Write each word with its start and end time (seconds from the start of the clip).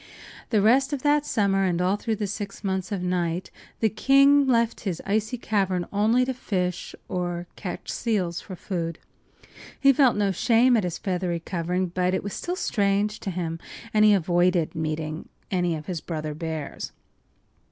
The 0.49 0.63
rest 0.63 0.93
of 0.93 1.03
that 1.03 1.27
summer 1.27 1.63
and 1.63 1.79
all 1.79 1.95
through 1.95 2.15
the 2.15 2.25
six 2.25 2.63
months 2.63 2.91
of 2.91 3.03
night 3.03 3.51
the 3.81 3.87
king 3.89 4.47
left 4.47 4.79
his 4.79 4.99
icy 5.05 5.37
cavern 5.37 5.85
only 5.93 6.25
to 6.25 6.33
fish 6.33 6.95
or 7.07 7.45
catch 7.55 7.91
seals 7.91 8.41
for 8.41 8.55
food. 8.55 8.97
He 9.79 9.93
felt 9.93 10.15
no 10.17 10.31
shame 10.31 10.75
at 10.75 10.83
his 10.85 10.97
feathery 10.97 11.39
covering, 11.39 11.85
but 11.89 12.15
it 12.15 12.23
was 12.23 12.33
still 12.33 12.55
strange 12.55 13.19
to 13.19 13.29
him, 13.29 13.59
and 13.93 14.03
he 14.03 14.15
avoided 14.15 14.73
meeting 14.73 15.29
any 15.51 15.75
of 15.75 15.85
his 15.85 16.01
brother 16.01 16.33
bears. 16.33 16.93